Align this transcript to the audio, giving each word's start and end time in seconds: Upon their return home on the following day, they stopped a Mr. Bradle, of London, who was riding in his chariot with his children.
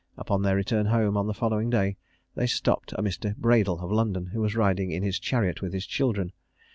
Upon 0.17 0.41
their 0.41 0.55
return 0.55 0.87
home 0.87 1.15
on 1.15 1.27
the 1.27 1.33
following 1.35 1.69
day, 1.69 1.95
they 2.33 2.47
stopped 2.47 2.91
a 2.93 3.03
Mr. 3.03 3.35
Bradle, 3.35 3.81
of 3.83 3.91
London, 3.91 4.25
who 4.33 4.41
was 4.41 4.55
riding 4.55 4.89
in 4.89 5.03
his 5.03 5.19
chariot 5.19 5.61
with 5.61 5.73
his 5.73 5.85
children. 5.85 6.31